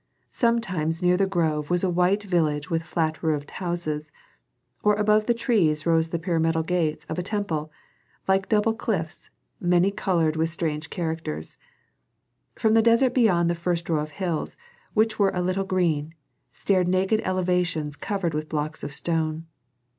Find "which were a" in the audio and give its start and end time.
14.95-15.41